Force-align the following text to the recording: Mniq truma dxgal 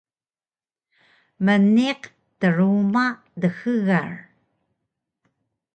Mniq 1.45 2.01
truma 2.39 3.05
dxgal 3.41 4.11